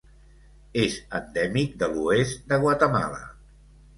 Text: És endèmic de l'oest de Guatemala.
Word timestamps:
És 0.83 0.95
endèmic 1.19 1.77
de 1.83 1.91
l'oest 1.97 2.49
de 2.53 2.61
Guatemala. 2.65 3.23